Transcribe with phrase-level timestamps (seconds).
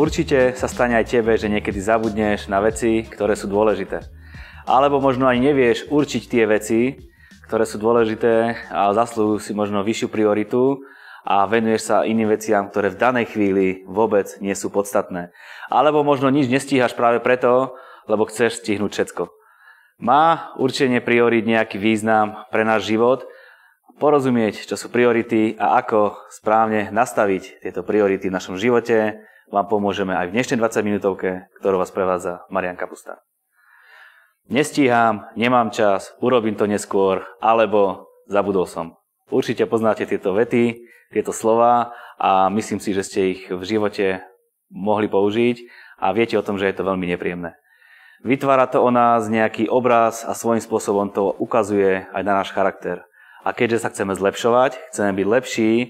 [0.00, 4.00] Určite sa stane aj tebe, že niekedy zabudneš na veci, ktoré sú dôležité.
[4.64, 6.96] Alebo možno ani nevieš určiť tie veci,
[7.44, 10.80] ktoré sú dôležité a zaslúhujú si možno vyššiu prioritu
[11.28, 15.36] a venuješ sa iným veciam, ktoré v danej chvíli vôbec nie sú podstatné.
[15.68, 17.76] Alebo možno nič nestíhaš práve preto,
[18.08, 19.28] lebo chceš stihnúť všetko.
[20.00, 23.28] Má určenie priorit nejaký význam pre náš život,
[24.00, 30.14] porozumieť, čo sú priority a ako správne nastaviť tieto priority v našom živote, vám pomôžeme
[30.14, 33.18] aj v dnešnej 20 minútovke, ktorú vás prevádza Marian Kapusta.
[34.46, 38.98] Nestíham, nemám čas, urobím to neskôr, alebo zabudol som.
[39.30, 44.22] Určite poznáte tieto vety, tieto slova a myslím si, že ste ich v živote
[44.70, 45.66] mohli použiť
[46.02, 47.54] a viete o tom, že je to veľmi nepríjemné.
[48.22, 53.02] Vytvára to o nás nejaký obraz a svojím spôsobom to ukazuje aj na náš charakter.
[53.42, 55.86] A keďže sa chceme zlepšovať, chceme byť lepší e,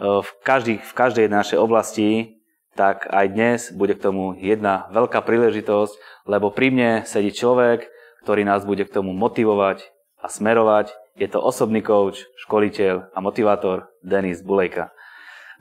[0.00, 2.33] v, každý, v každej našej oblasti,
[2.74, 7.86] tak aj dnes bude k tomu jedna veľká príležitosť, lebo pri mne sedí človek,
[8.26, 9.86] ktorý nás bude k tomu motivovať
[10.18, 10.90] a smerovať.
[11.14, 14.90] Je to osobný coach, školiteľ a motivátor Denis Bulejka.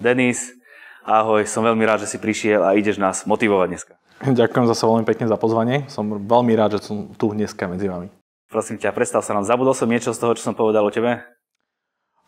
[0.02, 0.50] Denis,
[1.05, 3.94] ahoj, som veľmi rád, že si prišiel a ideš nás motivovať dneska.
[4.23, 5.86] Ďakujem zase veľmi pekne za pozvanie.
[5.92, 8.09] Som veľmi rád, že som tu dneska medzi vami.
[8.50, 9.45] Prosím ťa, predstav sa nám.
[9.45, 11.22] Zabudol som niečo z toho, čo som povedal o tebe?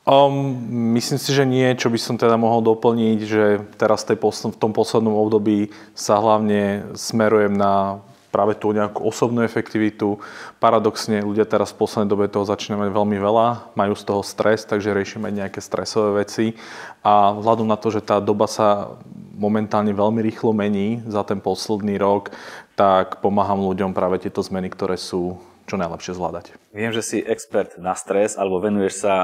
[0.05, 0.53] Um,
[0.93, 4.21] myslím si, že nie, čo by som teda mohol doplniť, že teraz v
[4.61, 10.21] tom poslednom období sa hlavne smerujem na práve tú nejakú osobnú efektivitu.
[10.61, 14.61] Paradoxne ľudia teraz v poslednej dobe toho začínajú mať veľmi veľa, majú z toho stres,
[14.67, 16.53] takže riešime nejaké stresové veci.
[17.01, 18.99] A vzhľadom na to, že tá doba sa
[19.33, 22.29] momentálne veľmi rýchlo mení za ten posledný rok,
[22.77, 26.53] tak pomáham ľuďom práve tieto zmeny, ktoré sú čo najlepšie zvládať.
[26.71, 29.15] Viem, že si expert na stres alebo venuješ sa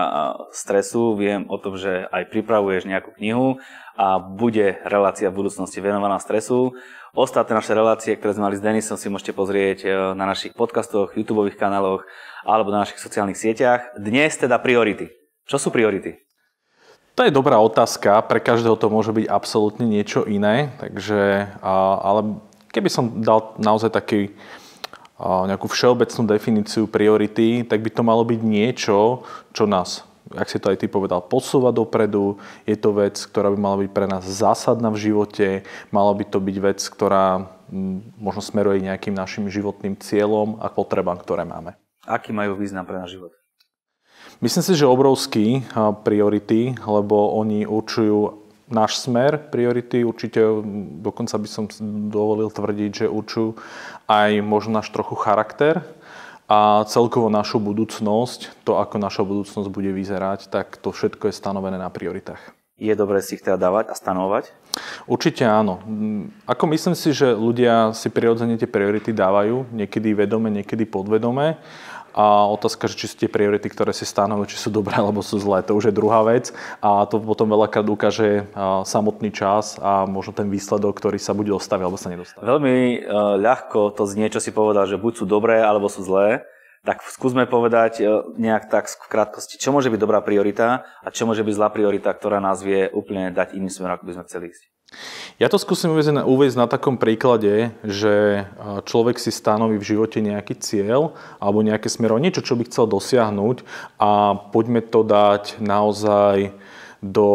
[0.51, 1.13] stresu.
[1.13, 3.61] Viem o tom, že aj pripravuješ nejakú knihu
[3.93, 6.73] a bude relácia v budúcnosti venovaná stresu.
[7.11, 11.11] Ostatné naše relácie, ktoré sme mali s Denisom, si môžete pozrieť e, na našich podcastoch,
[11.13, 12.07] YouTube kanáloch
[12.47, 13.99] alebo na našich sociálnych sieťach.
[13.99, 15.11] Dnes teda priority.
[15.43, 16.23] Čo sú priority?
[17.19, 18.23] To je dobrá otázka.
[18.23, 20.71] Pre každého to môže byť absolútne niečo iné.
[20.79, 22.39] Takže, ale
[22.71, 24.31] keby som dal naozaj taký
[25.21, 29.21] nejakú všeobecnú definíciu priority, tak by to malo byť niečo,
[29.53, 30.01] čo nás,
[30.33, 32.41] ak si to aj ty povedal, posúva dopredu.
[32.65, 35.47] Je to vec, ktorá by mala byť pre nás zásadná v živote,
[35.93, 37.45] mala by to byť vec, ktorá
[38.17, 41.77] možno smeruje nejakým našim životným cieľom a potrebám, ktoré máme.
[42.03, 43.31] Aký majú význam pre náš život?
[44.41, 45.61] Myslím si, že obrovský
[46.01, 50.39] priority, lebo oni určujú náš smer, priority, určite
[51.03, 51.67] dokonca by som
[52.07, 53.59] dovolil tvrdiť, že určujú
[54.07, 55.83] aj možno náš trochu charakter
[56.51, 61.79] a celkovo našu budúcnosť, to ako naša budúcnosť bude vyzerať, tak to všetko je stanovené
[61.79, 62.41] na prioritách.
[62.81, 64.49] Je dobré si ich teda dávať a stanovať?
[65.05, 65.85] Určite áno.
[66.49, 71.61] Ako myslím si, že ľudia si prirodzene tie priority dávajú, niekedy vedome, niekedy podvedome
[72.11, 75.39] a otázka, že či sú tie priority, ktoré si stanovujú, či sú dobré alebo sú
[75.39, 76.51] zlé, to už je druhá vec.
[76.83, 78.47] A to potom veľakrát ukáže
[78.83, 82.43] samotný čas a možno ten výsledok, ktorý sa bude dostaviť alebo sa nedostaví.
[82.43, 82.97] Veľmi e,
[83.39, 86.43] ľahko to znie, čo si povedal, že buď sú dobré alebo sú zlé.
[86.81, 88.05] Tak skúsme povedať e,
[88.41, 92.09] nejak tak v krátkosti, čo môže byť dobrá priorita a čo môže byť zlá priorita,
[92.09, 94.63] ktorá nás vie úplne dať iným smerom, ako by sme chceli ísť.
[95.41, 98.45] Ja to skúsim uvieť na, takom príklade, že
[98.85, 103.65] človek si stanoví v živote nejaký cieľ alebo nejaké smero, niečo, čo by chcel dosiahnuť
[103.97, 106.53] a poďme to dať naozaj
[107.01, 107.29] do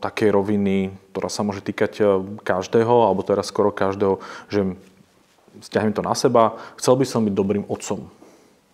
[0.00, 2.04] takej roviny, ktorá sa môže týkať e,
[2.40, 4.16] každého, alebo teraz skoro každého,
[4.48, 4.72] že
[5.60, 8.08] stiahnem to na seba, chcel by som byť dobrým otcom.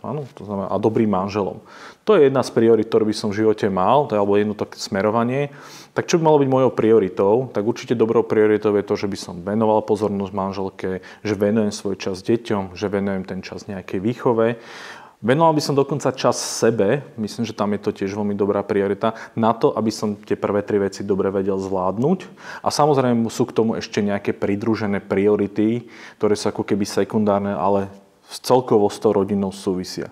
[0.06, 1.58] Áno, to znamená, a dobrým manželom.
[2.06, 4.54] To je jedna z priorit, ktorú by som v živote mal, to je alebo jedno
[4.54, 5.50] také smerovanie.
[5.98, 7.34] Tak čo by malo byť mojou prioritou?
[7.50, 10.90] Tak určite dobrou prioritou je to, že by som venoval pozornosť manželke,
[11.26, 14.62] že venujem svoj čas deťom, že venujem ten čas nejakej výchove.
[15.24, 19.16] Venoval by som dokonca čas sebe, myslím, že tam je to tiež veľmi dobrá priorita,
[19.32, 22.28] na to, aby som tie prvé tri veci dobre vedel zvládnuť.
[22.60, 25.88] A samozrejme sú k tomu ešte nejaké pridružené priority,
[26.20, 27.88] ktoré sú ako keby sekundárne, ale
[28.30, 30.10] celkovo s tou rodinou súvisia.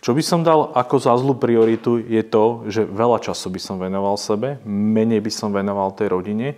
[0.00, 3.76] Čo by som dal ako za zlú prioritu je to, že veľa času by som
[3.76, 6.56] venoval sebe, menej by som venoval tej rodine.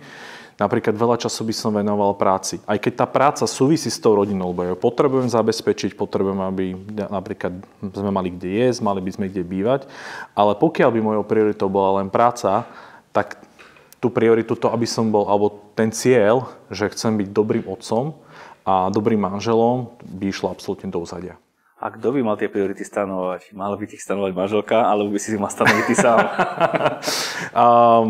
[0.55, 2.63] Napríklad veľa času by som venoval práci.
[2.63, 6.65] Aj keď tá práca súvisí s tou rodinou, lebo ju potrebujem zabezpečiť, potrebujem, aby
[7.11, 9.91] napríklad sme mali kde jesť, mali by sme kde bývať.
[10.31, 12.63] Ale pokiaľ by mojou prioritou bola len práca,
[13.11, 13.43] tak
[13.99, 18.22] tú prioritu to, aby som bol, alebo ten cieľ, že chcem byť dobrým otcom
[18.63, 21.35] a dobrým manželom, by išlo absolútne do uzadia.
[21.83, 23.51] A kto by mal tie priority stanovať?
[23.51, 26.19] Mal by ich stanovať manželka, alebo by si si mal stanoviť ty sám?
[27.51, 28.07] um,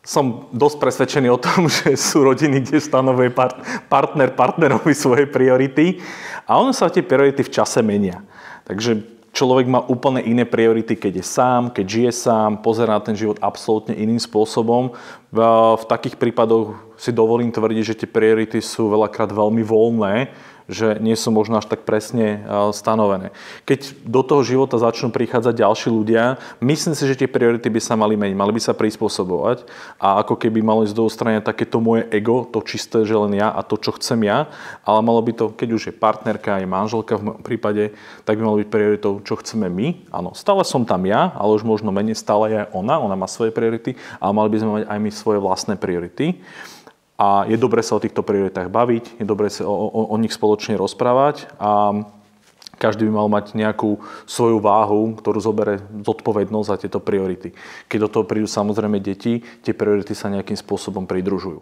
[0.00, 3.60] som dosť presvedčený o tom, že sú rodiny, kde stanovuje part-
[3.92, 6.00] partner partnerovi svoje priority
[6.48, 8.24] a ono sa tie priority v čase menia.
[8.64, 13.14] Takže človek má úplne iné priority, keď je sám, keď žije sám, pozerá na ten
[13.14, 14.98] život absolútne iným spôsobom.
[15.30, 15.38] V,
[15.86, 20.34] takých prípadoch si dovolím tvrdiť, že tie priority sú veľakrát veľmi voľné,
[20.68, 22.44] že nie sú možno až tak presne
[22.76, 23.32] stanovené.
[23.64, 27.96] Keď do toho života začnú prichádzať ďalší ľudia, myslím si, že tie priority by sa
[27.96, 29.64] mali meniť, mali by sa prispôsobovať
[29.96, 33.48] a ako keby malo ísť do strany takéto moje ego, to čisté, že len ja
[33.48, 34.52] a to, čo chcem ja,
[34.84, 37.96] ale malo by to, keď už je partnerka, je manželka v mojom prípade,
[38.28, 40.12] tak by malo byť prioritou, čo chceme my.
[40.12, 43.56] Áno, stále som tam ja, ale už možno menej stále je ona, ona má svoje
[43.56, 46.44] priority, ale mali by sme mať aj my svoje vlastné priority
[47.18, 50.30] a je dobré sa o týchto prioritách baviť, je dobré sa o, o, o nich
[50.30, 52.06] spoločne rozprávať a
[52.78, 57.50] každý by mal mať nejakú svoju váhu, ktorú zobere zodpovednosť za tieto priority.
[57.90, 61.58] Keď do toho prídu samozrejme deti, tie priority sa nejakým spôsobom pridružujú.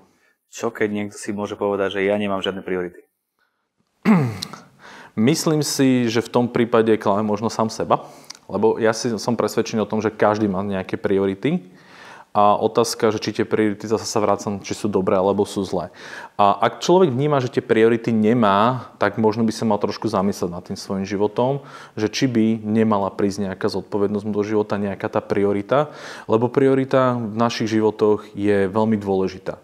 [0.53, 3.01] Čo keď niekto si môže povedať, že ja nemám žiadne priority?
[5.17, 8.05] Myslím si, že v tom prípade klame možno sám seba,
[8.47, 11.65] lebo ja si som presvedčený o tom, že každý má nejaké priority
[12.37, 15.89] a otázka, že či tie priority, zase sa vrácam, či sú dobré alebo sú zlé.
[16.37, 20.53] A ak človek vníma, že tie priority nemá, tak možno by sa mal trošku zamyslieť
[20.53, 21.65] nad tým svojim životom,
[21.97, 25.89] že či by nemala prísť nejaká zodpovednosť do života, nejaká tá priorita,
[26.29, 29.57] lebo priorita v našich životoch je veľmi dôležitá.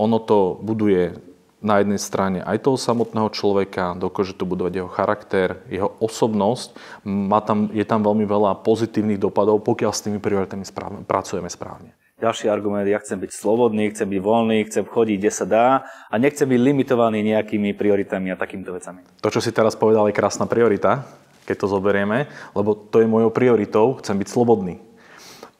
[0.00, 1.20] Ono to buduje
[1.60, 6.76] na jednej strane aj toho samotného človeka, dokáže to budovať jeho charakter, jeho osobnosť.
[7.04, 11.92] Má tam, je tam veľmi veľa pozitívnych dopadov, pokiaľ s tými prioritami správne, pracujeme správne.
[12.20, 15.68] Ďalší argument, ja chcem byť slobodný, chcem byť voľný, chcem chodiť, kde sa dá
[16.12, 19.00] a nechcem byť limitovaný nejakými prioritami a takýmito vecami.
[19.24, 21.08] To, čo si teraz povedal, je krásna priorita,
[21.48, 24.84] keď to zoberieme, lebo to je mojou prioritou, chcem byť slobodný.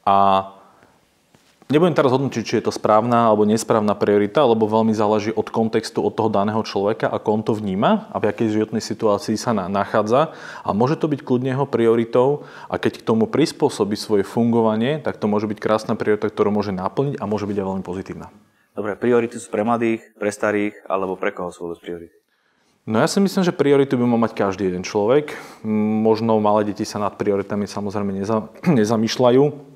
[0.05, 0.53] A
[1.71, 6.03] Nebudem teraz hodnotiť, či je to správna alebo nesprávna priorita, lebo veľmi záleží od kontextu,
[6.03, 10.35] od toho daného človeka, ako on to vníma a v akej životnej situácii sa nachádza.
[10.67, 15.23] A môže to byť kľudne jeho prioritou a keď k tomu prispôsobí svoje fungovanie, tak
[15.23, 18.35] to môže byť krásna priorita, ktorú môže naplniť a môže byť aj veľmi pozitívna.
[18.75, 22.19] Dobre, priority sú pre mladých, pre starých alebo pre koho sú vôbec priority?
[22.83, 25.39] No ja si myslím, že priority by mal mať každý jeden človek.
[26.03, 29.70] Možno malé deti sa nad prioritami samozrejme neza, nezamýšľajú,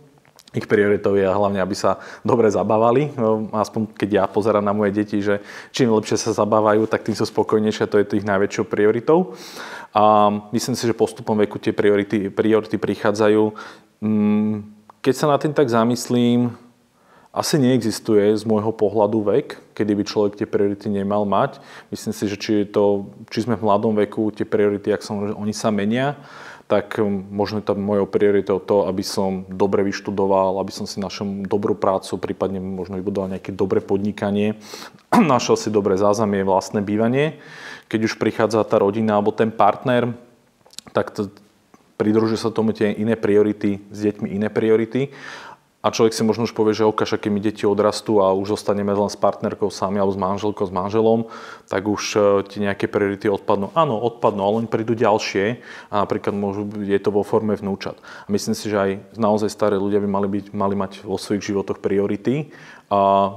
[0.54, 3.10] ich prioritou je hlavne, aby sa dobre zabávali.
[3.18, 5.42] No, aspoň keď ja pozerám na moje deti, že
[5.74, 9.34] čím lepšie sa zabávajú, tak tým sú spokojnejšie, to je tých najväčšou prioritou.
[9.90, 13.42] A myslím si, že postupom veku tie priority, priority prichádzajú.
[13.98, 14.62] Mm,
[15.02, 16.54] keď sa na tým tak zamyslím,
[17.34, 21.58] asi neexistuje z môjho pohľadu vek, kedy by človek tie priority nemal mať.
[21.90, 25.50] Myslím si, že či, to, či sme v mladom veku, tie priority, ak som, oni
[25.50, 26.14] sa menia
[26.64, 30.96] tak um, možno je tam mojou prioritou to, aby som dobre vyštudoval, aby som si
[30.96, 34.56] našiel dobrú prácu, prípadne možno vybudoval nejaké dobré podnikanie,
[35.12, 37.36] našiel si dobré zázemie, vlastné bývanie.
[37.92, 40.16] Keď už prichádza tá rodina alebo ten partner,
[40.96, 41.28] tak to,
[42.00, 45.14] pridružuje sa tomu tie iné priority, s deťmi iné priority
[45.84, 48.88] a človek si možno už povie, že oka, keď mi deti odrastú a už zostaneme
[48.96, 51.28] len s partnerkou sami alebo s manželkou, s manželom,
[51.68, 53.68] tak už e, ti nejaké priority odpadnú.
[53.76, 55.60] Áno, odpadnú, ale len prídu ďalšie
[55.92, 58.00] a napríklad môžu, je to vo forme vnúčat.
[58.24, 61.52] A myslím si, že aj naozaj staré ľudia by mali, byť, mali mať vo svojich
[61.52, 62.48] životoch priority.
[62.88, 63.28] A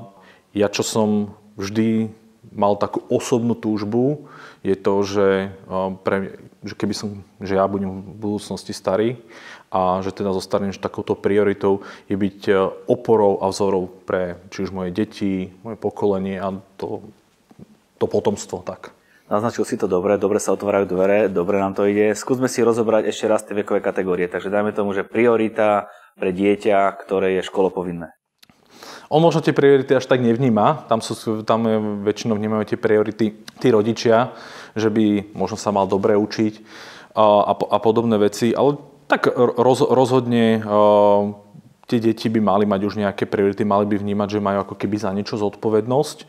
[0.55, 2.15] ja, čo som vždy
[2.55, 4.31] mal takú osobnú túžbu,
[4.63, 9.19] je to, že, e, pre, že keby som, že ja budem v budúcnosti starý,
[9.67, 12.53] a že teda zostanem, že takouto prioritou je byť e,
[12.87, 17.03] oporou a vzorou pre či už moje deti, moje pokolenie a to,
[17.99, 18.63] to potomstvo.
[18.63, 18.95] Tak.
[19.27, 22.15] Naznačil si to dobre, dobre sa otvárajú dvere, dobre nám to ide.
[22.15, 24.31] Skúsme si rozobrať ešte raz tie vekové kategórie.
[24.31, 28.15] Takže dajme tomu, že priorita pre dieťa, ktoré je školopovinné.
[29.11, 31.63] On možno tie priority až tak nevníma, tam, sú, tam
[32.03, 34.35] väčšinou vnímajú tie priority tí rodičia,
[34.75, 36.53] že by možno sa mal dobre učiť
[37.15, 38.75] a, a, a podobné veci, ale
[39.07, 41.33] tak roz, rozhodne uh,
[41.87, 44.99] tie deti by mali mať už nejaké priority, mali by vnímať, že majú ako keby
[44.99, 46.27] za niečo zodpovednosť.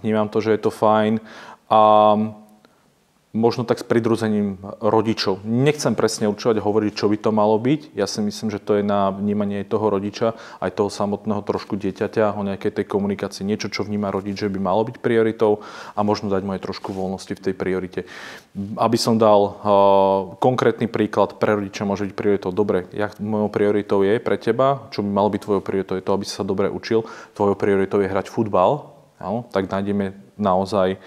[0.00, 1.18] Vnímam to, že je to fajn.
[1.66, 1.82] A
[3.34, 5.42] možno tak s pridruzením rodičov.
[5.42, 7.98] Nechcem presne určovať, hovoriť, čo by to malo byť.
[7.98, 12.38] Ja si myslím, že to je na vnímanie toho rodiča, aj toho samotného trošku dieťaťa,
[12.38, 15.66] o nejakej tej komunikácii, niečo, čo vníma rodič, že by malo byť prioritou
[15.98, 18.00] a možno dať mu aj trošku voľnosti v tej priorite.
[18.78, 19.52] Aby som dal uh,
[20.38, 22.54] konkrétny príklad, pre rodiča môže byť prioritou.
[22.54, 26.14] Dobre, ja, mojou prioritou je pre teba, čo by malo byť tvojou prioritou, je to,
[26.14, 27.02] aby si sa dobre učil.
[27.34, 31.02] Tvojou prioritou je hrať futbal, no, tak nájdeme naozaj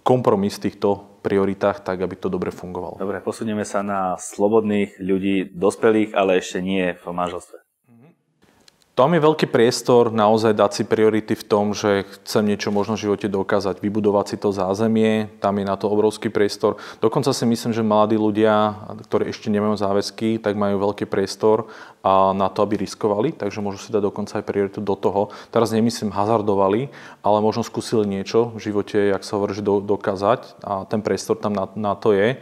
[0.00, 2.96] kompromis týchto prioritách, tak aby to dobre fungovalo.
[2.96, 7.59] Dobre, posunieme sa na slobodných ľudí, dospelých, ale ešte nie v manželstve.
[9.00, 13.08] Tam je veľký priestor naozaj dať si priority v tom, že chcem niečo možno v
[13.08, 16.76] živote dokázať, vybudovať si to zázemie, tam je na to obrovský priestor.
[17.00, 18.76] Dokonca si myslím, že mladí ľudia,
[19.08, 21.72] ktorí ešte nemajú záväzky, tak majú veľký priestor
[22.04, 25.32] a na to, aby riskovali, takže môžu si dať dokonca aj prioritu do toho.
[25.48, 26.92] Teraz nemyslím hazardovali,
[27.24, 31.72] ale možno skúsili niečo v živote, jak sa hovorí, dokázať a ten priestor tam na,
[31.72, 32.36] na to je.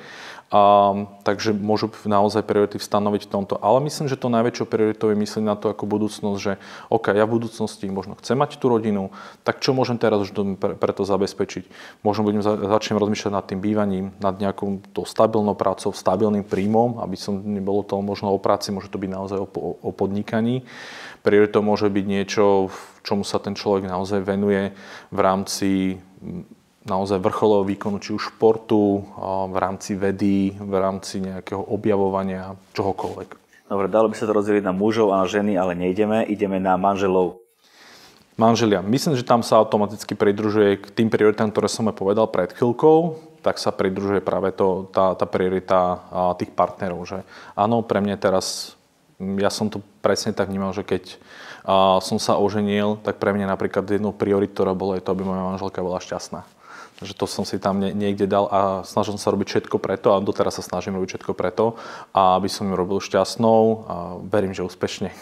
[0.49, 0.97] A,
[1.29, 3.61] takže môžu naozaj priority stanoviť v tomto.
[3.61, 6.57] Ale myslím, že to najväčšou prioritou je myslieť na to ako budúcnosť, že
[6.89, 9.13] OK, ja v budúcnosti možno chcem mať tú rodinu,
[9.45, 11.69] tak čo môžem teraz už pre, pre to zabezpečiť?
[12.01, 17.05] Možno budem za, začnem rozmýšľať nad tým bývaním, nad nejakou to stabilnou prácou, stabilným príjmom,
[17.05, 20.65] aby som nebolo to možno o práci, môže to byť naozaj o, o, o podnikaní.
[21.21, 24.73] Prioritou môže byť niečo, v čomu sa ten človek naozaj venuje
[25.13, 26.01] v rámci
[26.89, 29.05] naozaj vrcholového výkonu, či už športu,
[29.53, 33.29] v rámci vedy, v rámci nejakého objavovania, čohokoľvek.
[33.69, 36.81] Dobre, dalo by sa to rozdeliť na mužov a na ženy, ale nejdeme, ideme na
[36.81, 37.45] manželov.
[38.41, 38.81] Manželia.
[38.81, 43.21] Myslím, že tam sa automaticky pridružuje k tým prioritám, ktoré som aj povedal pred chvíľkou,
[43.45, 46.01] tak sa pridružuje práve to, tá, tá priorita
[46.41, 47.05] tých partnerov.
[47.05, 47.19] Že
[47.59, 48.79] áno, pre mňa teraz,
[49.19, 51.21] ja som to presne tak vnímal, že keď
[52.01, 55.85] som sa oženil, tak pre mňa napríklad jednou prioritou, bola je to, aby moja manželka
[55.85, 56.58] bola šťastná
[56.99, 60.23] že to som si tam niekde dal a snažil som sa robiť všetko preto a
[60.23, 61.79] doteraz sa snažím robiť všetko preto,
[62.15, 63.95] aby som ju robil šťastnou a
[64.27, 65.15] verím, že úspešne.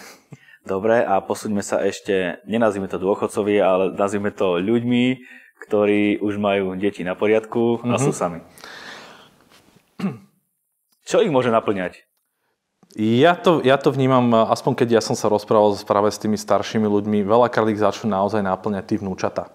[0.66, 5.22] Dobre, a posúďme sa ešte, nenazvime to dôchodcovi, ale nazvime to ľuďmi,
[5.62, 8.02] ktorí už majú deti na poriadku a mm-hmm.
[8.02, 8.42] sú sami.
[11.06, 12.02] Čo ich môže naplňať?
[12.96, 16.88] Ja to, ja to vnímam, aspoň keď ja som sa rozprával práve s tými staršími
[16.88, 19.52] ľuďmi, veľakrát ich začnú naozaj naplňať tí vnúčata.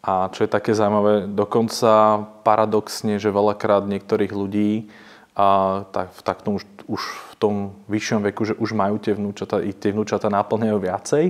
[0.00, 4.88] A čo je také zaujímavé, dokonca paradoxne, že veľakrát niektorých ľudí
[5.36, 7.54] a tak, tak tom, už, už v tom
[7.86, 11.24] vyššom veku, že už majú tie vnúčata, i tie vnúčata náplňajú viacej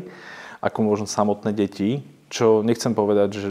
[0.62, 3.48] ako možno samotné deti, čo nechcem povedať, že,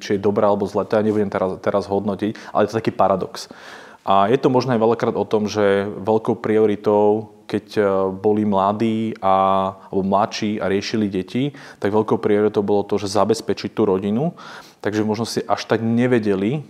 [0.00, 2.92] či je dobré alebo zlé, to ja nebudem teraz, teraz hodnotiť, ale je to taký
[2.96, 3.52] paradox.
[4.02, 7.82] A je to možno aj veľakrát o tom, že veľkou prioritou keď e,
[8.16, 9.36] boli mladí a,
[9.92, 14.32] alebo mladší a riešili deti, tak veľkou prioritou bolo to, že zabezpečiť tú rodinu.
[14.80, 16.64] Takže možno si až tak nevedeli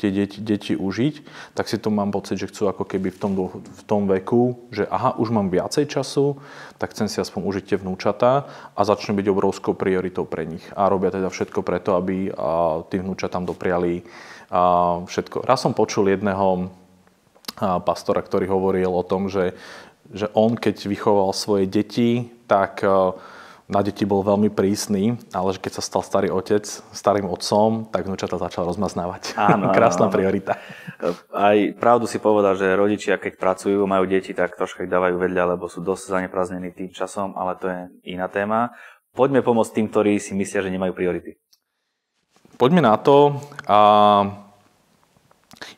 [0.00, 1.14] tie deti, deti užiť,
[1.54, 4.90] tak si to mám pocit, že chcú ako keby v tom, v tom veku, že
[4.90, 6.34] aha, už mám viacej času,
[6.82, 10.66] tak chcem si aspoň užiť tie vnúčatá a začnú byť obrovskou prioritou pre nich.
[10.74, 14.02] A robia teda všetko preto, aby a, vnúčatám dopriali
[15.10, 15.42] všetko.
[15.42, 16.70] Raz som počul jedného
[17.58, 19.58] pastora, ktorý hovoril o tom, že
[20.12, 22.84] že on, keď vychoval svoje deti, tak
[23.64, 28.04] na deti bol veľmi prísny, ale že keď sa stal starý otec, starým otcom, tak
[28.04, 29.32] vnúčata začal rozmaznávať.
[29.40, 30.60] Áno, Krásna áno, priorita.
[31.32, 35.56] Aj pravdu si povedal, že rodičia, keď pracujú, majú deti, tak troška ich dávajú vedľa,
[35.56, 37.80] lebo sú dosť zaneprázdnení tým časom, ale to je
[38.12, 38.76] iná téma.
[39.16, 41.40] Poďme pomôcť tým, ktorí si myslia, že nemajú priority.
[42.60, 43.40] Poďme na to.
[43.64, 44.43] A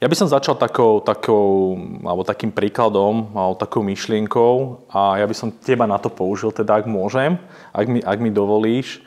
[0.01, 5.35] ja by som začal takou, takou, alebo takým príkladom, alebo takou myšlienkou a ja by
[5.35, 7.41] som teba na to použil, teda ak môžem,
[7.73, 9.01] ak mi, ak mi dovolíš,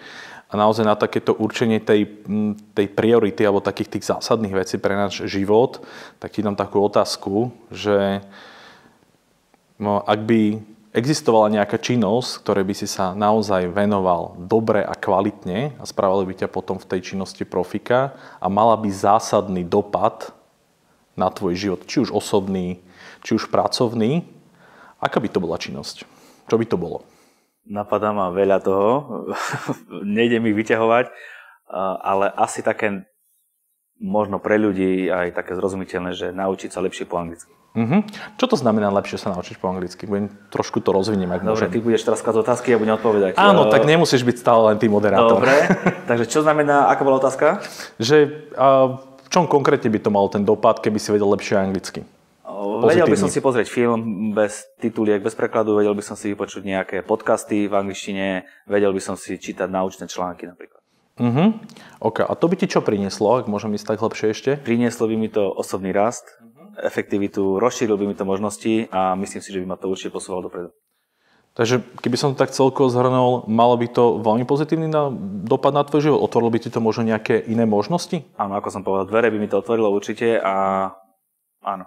[0.49, 2.09] a naozaj na takéto určenie tej,
[2.73, 5.85] tej priority alebo takých tých zásadných vecí pre náš život,
[6.17, 8.25] tak ti dám takú otázku, že
[9.77, 10.57] no, ak by
[10.89, 16.45] existovala nejaká činnosť, ktorej by si sa naozaj venoval dobre a kvalitne a spravili by
[16.45, 20.33] ťa potom v tej činnosti profika a mala by zásadný dopad
[21.19, 22.79] na tvoj život, či už osobný,
[23.27, 24.23] či už pracovný,
[25.03, 26.07] aká by to bola činnosť?
[26.47, 27.03] Čo by to bolo?
[27.67, 28.91] Napadá ma veľa toho,
[30.17, 31.11] nejde mi vyťahovať,
[32.01, 33.05] ale asi také
[33.99, 37.51] možno pre ľudí aj také zrozumiteľné, že naučiť sa lepšie po anglicky.
[37.77, 38.01] Uh-huh.
[38.41, 40.09] Čo to znamená lepšie sa naučiť po anglicky?
[40.09, 41.69] Budem trošku to rozviniem, ak Dobre, môžem.
[41.69, 43.37] ty budeš teraz klásť otázky ja budem odpovedať.
[43.37, 45.37] Áno, uh, tak nemusíš byť stále len tým moderátor.
[45.37, 45.53] Dobre,
[46.09, 47.61] takže čo znamená, aká bola otázka?
[48.01, 52.01] Že uh, čom konkrétne by to malo ten dopad, keby si vedel lepšie anglicky?
[52.49, 52.91] Pozitívny.
[52.91, 53.99] Vedel by som si pozrieť film
[54.35, 59.01] bez tituliek, bez prekladu, vedel by som si vypočuť nejaké podcasty v angličtine, vedel by
[59.03, 60.79] som si čítať naučné články napríklad.
[61.19, 61.59] Uh-huh.
[61.99, 64.51] OK, a to by ti čo prinieslo, ak môžem ísť tak hlbšie ešte?
[64.63, 66.79] Prinieslo by mi to osobný rast, uh-huh.
[66.83, 70.47] efektivitu, rozšíril by mi to možnosti a myslím si, že by ma to určite posúvalo
[70.47, 70.71] dopredu.
[71.59, 74.87] Takže keby som to tak celkovo zhrnul, malo by to veľmi pozitívny
[75.43, 76.23] dopad na tvoj život?
[76.23, 78.23] Otvorilo by ti to možno nejaké iné možnosti?
[78.39, 80.87] Áno, ako som povedal, dvere by mi to otvorilo určite a
[81.59, 81.83] áno.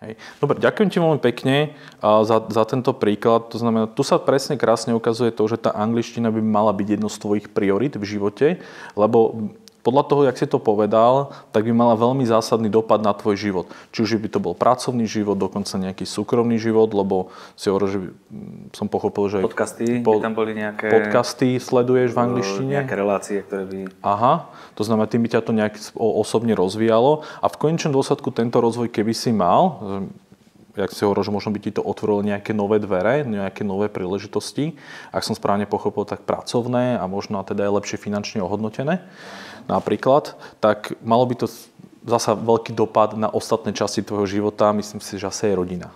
[0.00, 0.16] Hej.
[0.40, 3.52] Dobre, ďakujem ti veľmi pekne za, za tento príklad.
[3.52, 7.12] To znamená, tu sa presne krásne ukazuje to, že tá angličtina by mala byť jedno
[7.12, 8.64] z tvojich priorit v živote,
[8.96, 13.36] lebo podľa toho, jak si to povedal, tak by mala veľmi zásadný dopad na tvoj
[13.36, 13.66] život.
[13.90, 17.98] Či už by to bol pracovný život, dokonca nejaký súkromný život, lebo si hovoril, že
[17.98, 18.08] by,
[18.76, 19.38] som pochopil, že...
[19.40, 20.92] Podcasty, po, by tam boli nejaké...
[20.92, 22.72] Podcasty sleduješ v angličtine?
[22.84, 23.78] Nejaké relácie, ktoré by...
[24.04, 27.24] Aha, to znamená, tým by ťa to nejak osobne rozvíjalo.
[27.40, 29.80] A v konečnom dôsledku tento rozvoj, keby si mal,
[30.80, 34.74] jak si hovoril, že možno by ti to otvorilo nejaké nové dvere, nejaké nové príležitosti.
[35.12, 39.04] Ak som správne pochopil, tak pracovné a možno teda aj lepšie finančne ohodnotené
[39.68, 41.46] napríklad, tak malo by to
[42.02, 45.88] zasa veľký dopad na ostatné časti tvojho života, myslím si, že asi aj rodina.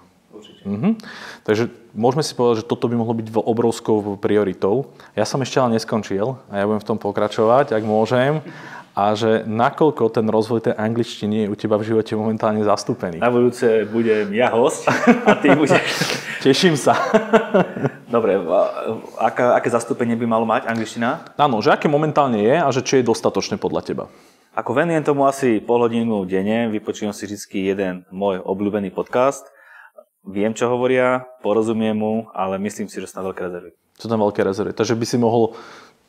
[0.64, 0.96] Mhm.
[1.44, 4.88] Takže môžeme si povedať, že toto by mohlo byť obrovskou prioritou.
[5.12, 8.40] Ja som ešte ale neskončil a ja budem v tom pokračovať, ak môžem
[8.94, 13.18] a že nakoľko ten rozvoj tej angličtiny je u teba v živote momentálne zastúpený.
[13.18, 14.86] Na budúce budem ja host
[15.26, 15.82] a ty budeš...
[16.46, 16.94] Teším sa.
[18.14, 18.38] Dobre,
[19.18, 21.26] aká, aké zastúpenie by malo mať angličtina?
[21.34, 24.04] Áno, že aké momentálne je a že či je dostatočné podľa teba.
[24.54, 29.42] Ako venujem tomu asi pol hodinu denne, vypočujem si vždy jeden môj obľúbený podcast.
[30.22, 33.70] Viem, čo hovoria, porozumiem mu, ale myslím si, že sú tam veľké rezervy.
[33.98, 34.72] Sú tam veľké rezervy.
[34.78, 35.58] Takže by si mohol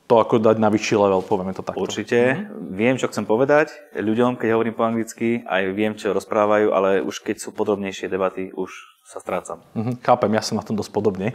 [0.06, 1.82] to ako dať na vyšší level, povieme to takto.
[1.82, 2.18] Určite.
[2.38, 2.78] Mm-hmm.
[2.78, 7.26] Viem, čo chcem povedať ľuďom, keď hovorím po anglicky, aj viem, čo rozprávajú, ale už
[7.26, 8.70] keď sú podrobnejšie debaty, už
[9.02, 9.66] sa strácam.
[9.74, 10.06] Mm-hmm.
[10.06, 11.34] Chápem, ja som na tom dosť podobne.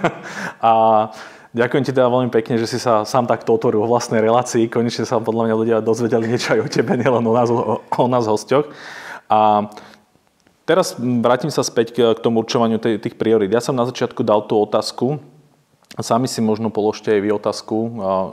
[0.64, 0.72] a
[1.56, 4.68] ďakujem ti teda veľmi pekne, že si sa sám takto otvoril vo vlastnej relácii.
[4.68, 8.06] Konečne sa podľa mňa ľudia dozvedeli niečo aj o tebe, nielen o nás, o, o
[8.12, 8.68] nás hosťoch.
[9.32, 9.72] A
[10.68, 13.56] teraz vrátim sa späť k, k tomu určovaniu tých priorít.
[13.56, 15.31] Ja som na začiatku dal tú otázku,
[16.00, 17.76] Sami si možno položte aj vy otázku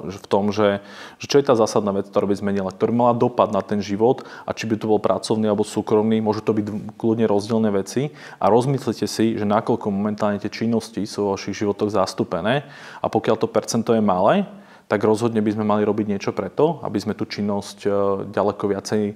[0.08, 0.80] v tom, že,
[1.20, 4.24] že čo je tá zásadná vec, ktorá by zmenila, ktorá mala dopad na ten život
[4.48, 8.48] a či by to bol pracovný alebo súkromný, môžu to byť kľudne rozdielne veci a
[8.48, 12.64] rozmyslite si, že nakoľko momentálne tie činnosti sú vo vašich životoch zastúpené
[13.04, 14.48] a pokiaľ to percento je malé,
[14.88, 17.90] tak rozhodne by sme mali robiť niečo preto, aby sme tú činnosť e,
[18.34, 19.14] ďaleko viacej e,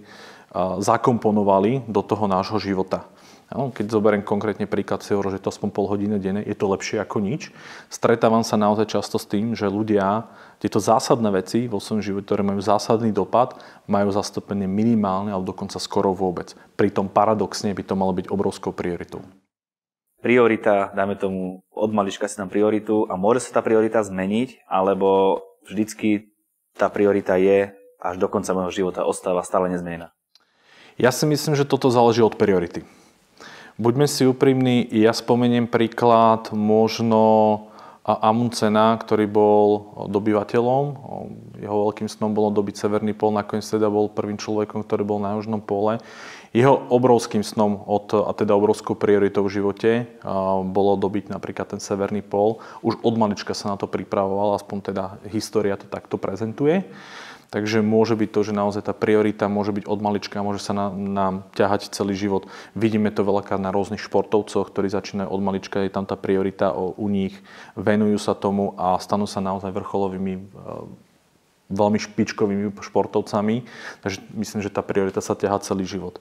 [0.83, 3.07] zakomponovali do toho nášho života.
[3.53, 7.21] Keď zoberiem konkrétne príklad, hovorím, že to aspoň pol hodiny denne, je to lepšie ako
[7.21, 7.53] nič.
[7.85, 10.25] Stretávam sa naozaj často s tým, že ľudia
[10.57, 15.77] tieto zásadné veci vo svojom živote, ktoré majú zásadný dopad, majú zastúpenie minimálne alebo dokonca
[15.77, 16.57] skoro vôbec.
[16.73, 19.21] Pritom paradoxne by to malo byť obrovskou prioritou.
[20.23, 25.43] Priorita, dáme tomu, od malička si tam prioritu a môže sa tá priorita zmeniť, alebo
[25.67, 26.31] vždycky
[26.73, 30.15] tá priorita je až do konca môjho života ostáva stále nezmenená.
[30.97, 32.87] Ja si myslím, že toto záleží od priority.
[33.73, 37.21] Buďme si úprimní, ja spomeniem príklad možno
[38.05, 39.67] Amuncena, ktorý bol
[40.13, 40.83] dobyvateľom.
[41.57, 45.33] Jeho veľkým snom bolo dobiť Severný pol, nakoniec teda bol prvým človekom, ktorý bol na
[45.39, 45.97] južnom pole.
[46.53, 50.05] Jeho obrovským snom, od, a teda obrovskou prioritou v živote,
[50.69, 52.61] bolo dobiť napríklad ten Severný pol.
[52.85, 56.85] Už od malička sa na to pripravoval, aspoň teda história to takto prezentuje.
[57.53, 60.97] Takže môže byť to, že naozaj tá priorita môže byť od malička, môže sa nám,
[60.97, 62.49] nám ťahať celý život.
[62.73, 66.97] Vidíme to veľakrát na rôznych športovcoch, ktorí začínajú od malička, je tam tá priorita o,
[66.97, 67.37] u nich,
[67.77, 70.41] venujú sa tomu a stanú sa naozaj vrcholovými, e,
[71.69, 73.69] veľmi špičkovými športovcami.
[74.01, 76.17] Takže myslím, že tá priorita sa ťahá celý život.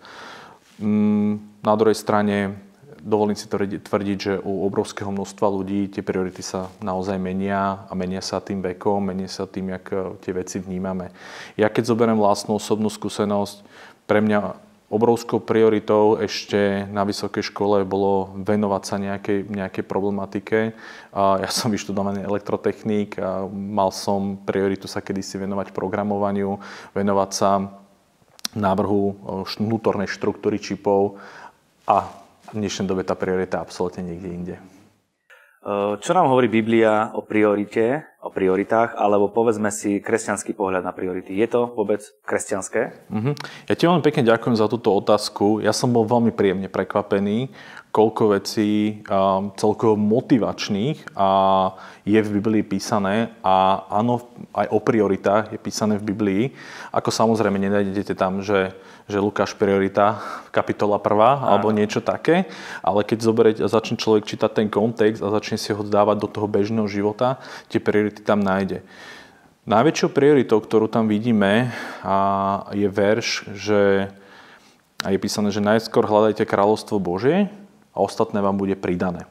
[0.85, 2.61] Mm, na druhej strane
[3.03, 8.23] dovolím si tvrdiť, že u obrovského množstva ľudí tie priority sa naozaj menia a menia
[8.23, 11.11] sa tým vekom, menia sa tým, jak e, tie veci vnímame.
[11.59, 13.67] Ja keď zoberiem vlastnú osobnú skúsenosť,
[14.07, 14.55] pre mňa
[14.93, 20.77] obrovskou prioritou ešte na vysokej škole bolo venovať sa nejakej, nejakej problematike.
[21.17, 26.61] Ja som vyštudovaný elektrotechnik a mal som prioritu sa kedysi venovať programovaniu,
[26.93, 27.51] venovať sa
[28.53, 29.15] návrhu e,
[29.65, 31.17] vnútornej štruktúry čipov
[31.89, 32.22] a
[32.53, 34.57] v dnešnej dobe tá priorita absolútne niekde inde.
[36.05, 41.35] Čo nám hovorí Biblia o priorite, o prioritách, alebo povedzme si kresťanský pohľad na priority.
[41.35, 42.95] Je to vôbec kresťanské?
[43.11, 43.35] Uh-huh.
[43.67, 45.59] Ja ti veľmi pekne ďakujem za túto otázku.
[45.59, 47.51] Ja som bol veľmi príjemne prekvapený,
[47.93, 51.29] koľko vecí um, celkovo motivačných a
[52.09, 54.25] je v Biblii písané a áno,
[54.57, 56.43] aj o prioritách je písané v Biblii.
[56.91, 58.73] Ako samozrejme nenájdete tam, že,
[59.07, 60.19] že Lukáš priorita,
[60.53, 62.49] kapitola 1 alebo niečo také,
[62.81, 66.49] ale keď zoberie začne človek čítať ten kontext a začne si ho dávať do toho
[66.49, 67.41] bežného života,
[67.73, 68.85] tie priority tam nájde.
[69.65, 71.73] Najväčšou prioritou, ktorú tam vidíme,
[72.77, 74.13] je verš, že
[75.03, 77.51] a je písané, že najskôr hľadajte kráľovstvo Božie
[77.91, 79.27] a ostatné vám bude pridané.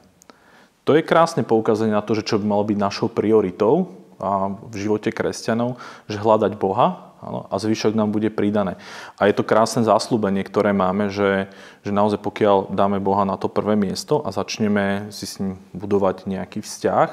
[0.84, 3.88] To je krásne poukázanie na to, že čo by malo byť našou prioritou
[4.20, 8.74] a v živote kresťanov, že hľadať Boha a Áno, a zvyšok nám bude pridané.
[9.14, 11.46] A je to krásne záslubenie, ktoré máme, že,
[11.86, 16.26] že naozaj pokiaľ dáme Boha na to prvé miesto a začneme si s ním budovať
[16.26, 17.08] nejaký vzťah,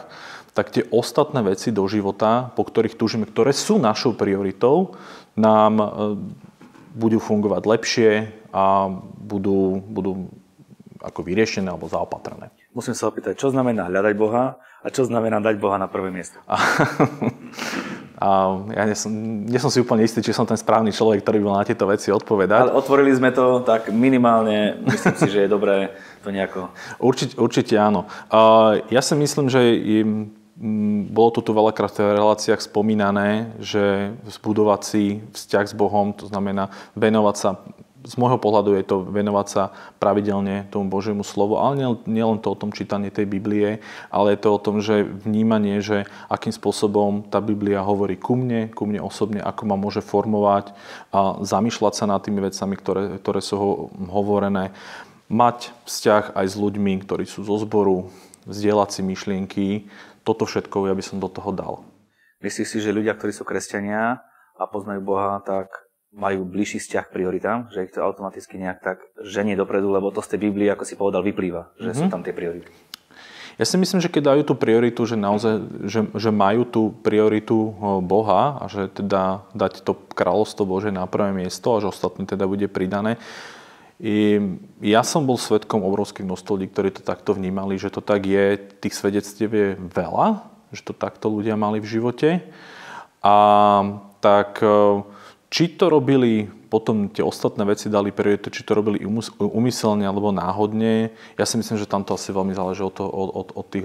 [0.54, 4.98] tak tie ostatné veci do života, po ktorých túžime, ktoré sú našou prioritou,
[5.38, 5.86] nám e,
[6.98, 8.12] budú fungovať lepšie
[8.50, 8.90] a
[9.22, 10.28] budú, budú
[11.00, 12.52] ako vyriešené alebo zaopatrené.
[12.76, 16.38] Musím sa opýtať, čo znamená hľadať Boha a čo znamená dať Boha na prvé miesto?
[18.20, 19.12] A ja nie som,
[19.48, 21.88] nie som si úplne istý, či som ten správny človek, ktorý by mal na tieto
[21.88, 22.68] veci odpovedať.
[22.68, 26.68] Ale otvorili sme to, tak minimálne myslím si, že je dobré to nejako...
[27.00, 28.12] Určite, určite áno.
[28.92, 29.64] Ja si myslím, že
[31.10, 36.67] bolo tu tu veľakrát v reláciách spomínané, že zbudovať si vzťah s Bohom, to znamená
[37.00, 37.50] venovať sa
[38.00, 39.63] z môjho pohľadu je to venovať sa
[40.00, 44.56] pravidelne tomu Božiemu slovu, ale nielen to o tom čítanie tej Biblie, ale je to
[44.56, 49.43] o tom, že vnímanie, že akým spôsobom tá Biblia hovorí ku mne, ku mne osobne,
[49.43, 50.72] ako ma môže formovať
[51.12, 54.72] a zamýšľať sa nad tými vecami, ktoré, ktoré sú hovorené.
[55.28, 58.08] Mať vzťah aj s ľuďmi, ktorí sú zo zboru,
[58.48, 59.67] vzdielať si myšlienky,
[60.30, 61.82] toto všetko ja by som do toho dal.
[62.46, 64.22] Myslíš si, že ľudia, ktorí sú kresťania
[64.56, 65.74] a poznajú Boha, tak
[66.13, 70.22] majú bližší vzťah k prioritám, že ich to automaticky nejak tak ženie dopredu, lebo to
[70.26, 71.98] z tej Biblie, ako si povedal, vyplýva, že mm-hmm.
[71.98, 72.13] sú mhm.
[72.13, 72.72] tam tie priority.
[73.60, 77.76] Ja si myslím, že keď dajú tú prioritu, že naozaj, že, že majú tú prioritu
[78.08, 82.48] Boha a že teda dať to kráľovstvo Bože na prvé miesto a že ostatné teda
[82.48, 83.20] bude pridané.
[84.00, 84.40] I
[84.80, 88.56] ja som bol svetkom obrovských množstvo ľudí, ktorí to takto vnímali, že to tak je,
[88.80, 92.40] tých svedectiev je veľa, že to takto ľudia mali v živote.
[93.20, 93.36] A
[94.24, 94.64] tak
[95.52, 99.02] či to robili potom tie ostatné veci dali prioritu, či to robili
[99.42, 101.10] umyselne alebo náhodne.
[101.36, 103.84] Ja si myslím, že tam to asi veľmi záleží od toho, od, od, tých,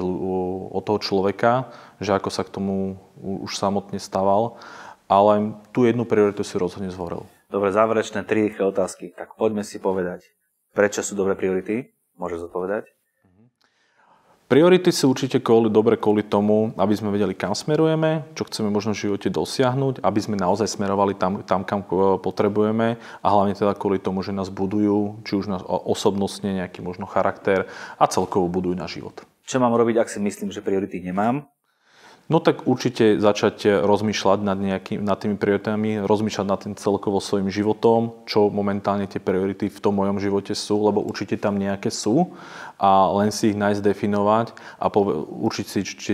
[0.70, 4.60] od toho človeka, že ako sa k tomu už samotne staval.
[5.08, 7.24] Ale tú jednu prioritu si rozhodne zvoril.
[7.54, 9.14] Dobre, záverečné tri rýchle otázky.
[9.14, 10.26] Tak poďme si povedať,
[10.74, 11.94] prečo sú dobré priority?
[12.18, 12.90] Môžeš odpovedať?
[14.50, 18.90] Priority sú určite kvôli, dobre kvôli tomu, aby sme vedeli, kam smerujeme, čo chceme možno
[18.90, 21.86] v živote dosiahnuť, aby sme naozaj smerovali tam, tam kam
[22.18, 27.06] potrebujeme a hlavne teda kvôli tomu, že nás budujú, či už nás osobnostne, nejaký možno
[27.06, 29.22] charakter a celkovo budujú na život.
[29.46, 31.46] Čo mám robiť, ak si myslím, že priority nemám?
[32.24, 37.52] No tak určite začať rozmýšľať nad, nejaký, nad tými prioritami, rozmýšľať nad tým celkovo svojim
[37.52, 42.32] životom, čo momentálne tie priority v tom mojom živote sú, lebo určite tam nejaké sú
[42.80, 46.12] a len si ich nájsť definovať a určiť si, či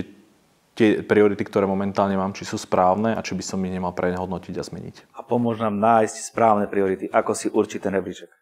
[0.75, 4.55] tie priority, ktoré momentálne mám, či sú správne a či by som ich nemal prehodnotiť
[4.59, 4.95] a zmeniť.
[5.15, 7.07] A pomôž nám nájsť správne priority.
[7.07, 8.40] Ako si určiť ten rebríček?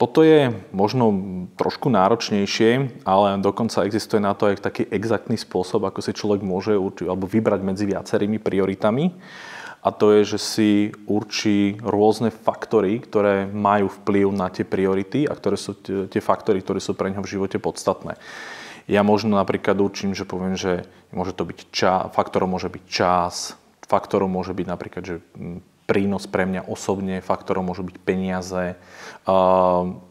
[0.00, 1.12] Toto je možno
[1.60, 6.72] trošku náročnejšie, ale dokonca existuje na to aj taký exaktný spôsob, ako si človek môže
[6.72, 9.12] určiť, alebo vybrať medzi viacerými prioritami.
[9.84, 10.70] A to je, že si
[11.04, 16.80] určí rôzne faktory, ktoré majú vplyv na tie priority a ktoré sú tie faktory, ktoré
[16.80, 18.16] sú pre neho v živote podstatné.
[18.88, 23.52] Ja možno napríklad určím, že poviem, že môže to byť čas, faktorom môže byť čas,
[23.84, 25.16] faktorom môže byť napríklad, že
[25.90, 28.78] prínos pre mňa osobne, faktorom môžu byť peniaze,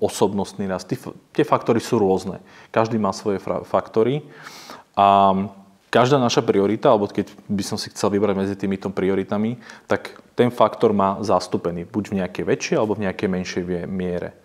[0.03, 0.91] osobnostný rast.
[1.31, 2.43] Tie faktory sú rôzne.
[2.75, 4.27] Každý má svoje faktory
[4.99, 5.31] a
[5.87, 10.51] každá naša priorita, alebo keď by som si chcel vybrať medzi týmito prioritami, tak ten
[10.51, 14.35] faktor má zastúpený buď v nejakej väčšej alebo v nejakej menšej miere.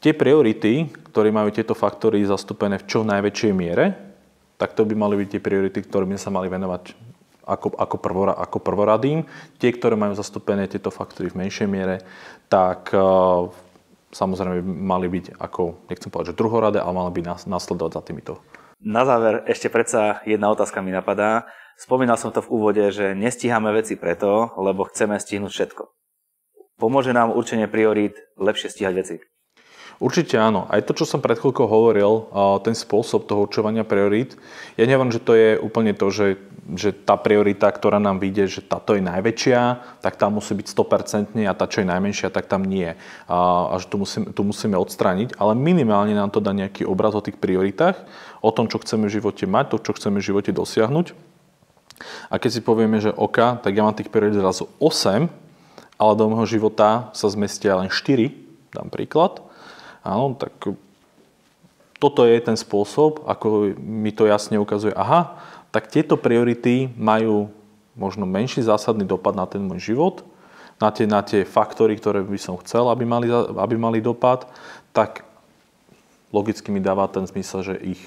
[0.00, 3.94] Tie priority, ktoré majú tieto faktory zastúpené v čo najväčšej miere,
[4.58, 6.96] tak to by mali byť tie priority, ktorými sa mali venovať
[7.48, 9.24] ako, ako, prvora, ako prvoradým.
[9.56, 12.04] Tie, ktoré majú zastúpené tieto faktory v menšej miere,
[12.52, 13.48] tak uh,
[14.12, 18.32] samozrejme mali byť ako, nechcem povedať, že druhoradé, ale mali by nasledovať za týmito.
[18.78, 21.50] Na záver ešte predsa jedna otázka mi napadá.
[21.74, 25.82] Spomínal som to v úvode, že nestíhame veci preto, lebo chceme stihnúť všetko.
[26.78, 29.16] Pomôže nám určenie priorít lepšie stíhať veci?
[29.98, 30.70] Určite áno.
[30.70, 32.30] Aj to, čo som pred chvíľkou hovoril,
[32.62, 34.38] ten spôsob toho určovania priorít,
[34.78, 36.38] ja neviem, že to je úplne to, že,
[36.70, 39.60] že tá priorita, ktorá nám vyjde, že táto je najväčšia,
[39.98, 42.94] tak tá musí byť 100% a tá, čo je najmenšia, tak tam nie.
[43.26, 43.38] A,
[43.74, 47.24] a že tu, musím, tu musíme odstrániť, ale minimálne nám to dá nejaký obraz o
[47.24, 47.98] tých prioritách,
[48.38, 51.10] o tom, čo chceme v živote mať, to, čo chceme v živote dosiahnuť.
[52.30, 55.26] A keď si povieme, že OK, tak ja mám tých priorít zrazu 8,
[55.98, 58.30] ale do môjho života sa zmestia len 4,
[58.70, 59.47] dám príklad,
[60.08, 60.56] Áno, tak
[62.00, 65.36] toto je ten spôsob, ako mi to jasne ukazuje, aha,
[65.68, 67.52] tak tieto priority majú
[67.92, 70.24] možno menší zásadný dopad na ten môj život,
[70.78, 74.46] na tie, na tie faktory, ktoré by som chcel, aby mali, aby mali dopad,
[74.94, 75.26] tak
[76.30, 78.00] logicky mi dáva ten zmysel, že ich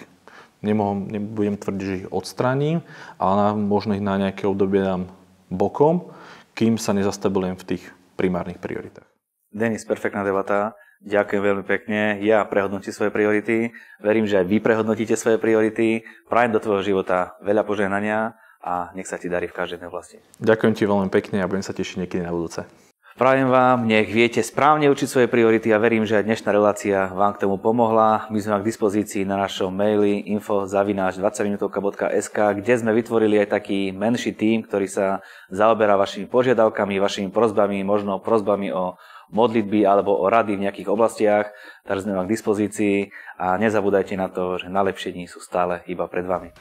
[0.63, 2.79] nemohom, nebudem tvrdiť, že ich odstraním,
[3.19, 5.11] ale možno ich na nejaké obdobie dám
[5.51, 6.07] bokom,
[6.55, 7.83] kým sa nezastabujem v tých
[8.15, 9.05] primárnych prioritách.
[9.51, 10.71] Denis, perfektná debata.
[11.01, 12.21] Ďakujem veľmi pekne.
[12.21, 13.73] Ja prehodnotím svoje priority.
[13.97, 16.05] Verím, že aj vy prehodnotíte svoje priority.
[16.29, 20.21] Prajem do tvojho života veľa požehnania a nech sa ti darí v každej oblasti.
[20.37, 22.69] Ďakujem ti veľmi pekne a budem sa tešiť niekedy na budúce.
[23.11, 27.35] Prajem vám, nech viete správne učiť svoje priority a verím, že aj dnešná relácia vám
[27.35, 28.31] k tomu pomohla.
[28.31, 34.31] My sme vám k dispozícii na našom maili info.20minutovka.sk, kde sme vytvorili aj taký menší
[34.31, 35.19] tím, ktorý sa
[35.51, 38.95] zaoberá vašimi požiadavkami, vašimi prozbami, možno prozbami o
[39.31, 41.51] modlitby alebo o rady v nejakých oblastiach,
[41.87, 42.97] takže sme vám k dispozícii
[43.39, 46.51] a nezabúdajte na to, že najlepšie dní sú stále iba pred vami.